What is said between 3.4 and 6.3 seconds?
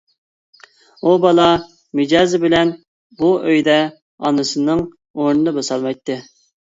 ئۆيدە ئانىسىنىڭ ئورنىنى باسالمايتتى.